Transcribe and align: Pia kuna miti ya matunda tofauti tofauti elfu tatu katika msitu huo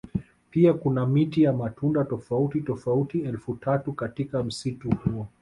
Pia 0.49 0.73
kuna 0.73 1.05
miti 1.05 1.43
ya 1.43 1.53
matunda 1.53 2.03
tofauti 2.03 2.61
tofauti 2.61 3.21
elfu 3.21 3.53
tatu 3.55 3.93
katika 3.93 4.43
msitu 4.43 4.89
huo 4.89 5.27